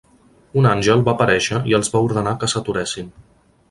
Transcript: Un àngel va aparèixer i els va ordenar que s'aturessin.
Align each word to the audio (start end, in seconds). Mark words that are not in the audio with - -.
Un 0.61 0.67
àngel 0.69 1.05
va 1.09 1.15
aparèixer 1.15 1.61
i 1.73 1.79
els 1.81 1.95
va 1.97 2.05
ordenar 2.09 2.37
que 2.45 2.53
s'aturessin. 2.55 3.19